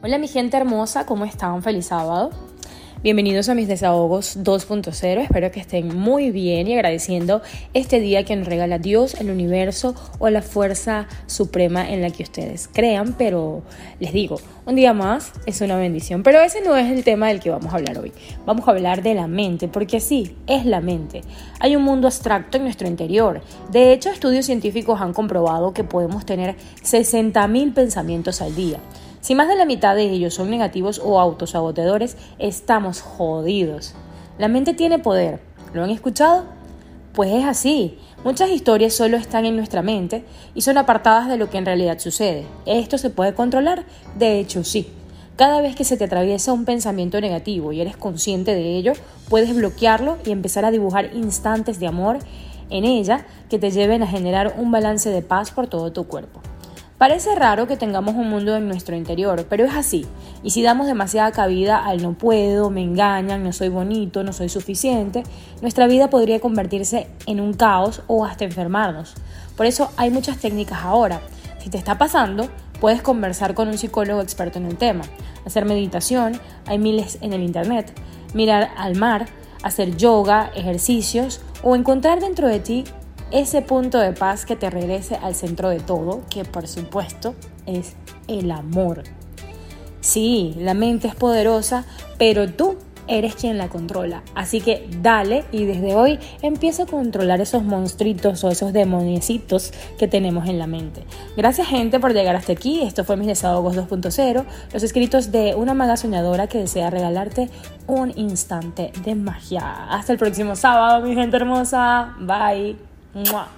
[0.00, 1.60] Hola mi gente hermosa, ¿cómo están?
[1.60, 2.30] Feliz sábado.
[3.02, 7.42] Bienvenidos a mis desahogos 2.0, espero que estén muy bien y agradeciendo
[7.74, 12.22] este día que nos regala Dios, el universo o la fuerza suprema en la que
[12.22, 13.62] ustedes crean, pero
[13.98, 17.40] les digo, un día más es una bendición, pero ese no es el tema del
[17.40, 18.12] que vamos a hablar hoy,
[18.46, 21.22] vamos a hablar de la mente, porque sí, es la mente.
[21.58, 26.24] Hay un mundo abstracto en nuestro interior, de hecho estudios científicos han comprobado que podemos
[26.24, 26.54] tener
[26.84, 28.78] 60.000 pensamientos al día.
[29.28, 33.92] Si más de la mitad de ellos son negativos o autosaboteadores, estamos jodidos.
[34.38, 35.38] La mente tiene poder.
[35.74, 36.44] ¿Lo han escuchado?
[37.12, 37.98] Pues es así.
[38.24, 41.98] Muchas historias solo están en nuestra mente y son apartadas de lo que en realidad
[41.98, 42.46] sucede.
[42.64, 43.84] ¿Esto se puede controlar?
[44.16, 44.88] De hecho, sí.
[45.36, 48.94] Cada vez que se te atraviesa un pensamiento negativo y eres consciente de ello,
[49.28, 52.18] puedes bloquearlo y empezar a dibujar instantes de amor
[52.70, 56.40] en ella que te lleven a generar un balance de paz por todo tu cuerpo.
[56.98, 60.04] Parece raro que tengamos un mundo en nuestro interior, pero es así.
[60.42, 64.48] Y si damos demasiada cabida al no puedo, me engañan, no soy bonito, no soy
[64.48, 65.22] suficiente,
[65.62, 69.14] nuestra vida podría convertirse en un caos o hasta enfermarnos.
[69.56, 71.20] Por eso hay muchas técnicas ahora.
[71.60, 72.48] Si te está pasando,
[72.80, 75.04] puedes conversar con un psicólogo experto en el tema,
[75.46, 77.92] hacer meditación, hay miles en el internet,
[78.34, 79.26] mirar al mar,
[79.62, 82.84] hacer yoga, ejercicios o encontrar dentro de ti
[83.30, 87.34] ese punto de paz que te regrese al centro de todo, que por supuesto
[87.66, 87.94] es
[88.26, 89.02] el amor.
[90.00, 91.84] Sí, la mente es poderosa,
[92.18, 92.76] pero tú
[93.08, 94.22] eres quien la controla.
[94.34, 100.06] Así que dale y desde hoy empieza a controlar esos monstruitos o esos demoniecitos que
[100.06, 101.02] tenemos en la mente.
[101.36, 102.82] Gracias gente por llegar hasta aquí.
[102.82, 107.48] Esto fue mis desahogos 2.0, los escritos de una maga soñadora que desea regalarte
[107.86, 109.86] un instante de magia.
[109.90, 112.14] Hasta el próximo sábado, mi gente hermosa.
[112.20, 112.87] Bye.
[113.18, 113.57] Mwah.